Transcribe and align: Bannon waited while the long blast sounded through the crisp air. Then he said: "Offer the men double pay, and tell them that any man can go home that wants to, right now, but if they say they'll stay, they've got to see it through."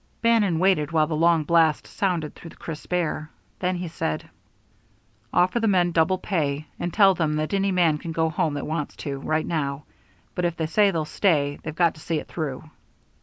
Bannon 0.23 0.57
waited 0.57 0.91
while 0.91 1.05
the 1.05 1.15
long 1.15 1.43
blast 1.43 1.85
sounded 1.85 2.33
through 2.33 2.49
the 2.49 2.55
crisp 2.55 2.91
air. 2.91 3.29
Then 3.59 3.75
he 3.75 3.87
said: 3.87 4.27
"Offer 5.31 5.59
the 5.59 5.67
men 5.67 5.91
double 5.91 6.17
pay, 6.17 6.65
and 6.79 6.91
tell 6.91 7.13
them 7.13 7.35
that 7.35 7.53
any 7.53 7.71
man 7.71 7.99
can 7.99 8.11
go 8.11 8.27
home 8.31 8.55
that 8.55 8.65
wants 8.65 8.95
to, 9.05 9.19
right 9.19 9.45
now, 9.45 9.83
but 10.33 10.43
if 10.43 10.57
they 10.57 10.65
say 10.65 10.89
they'll 10.89 11.05
stay, 11.05 11.59
they've 11.61 11.75
got 11.75 11.93
to 11.93 12.01
see 12.01 12.17
it 12.17 12.27
through." 12.27 12.63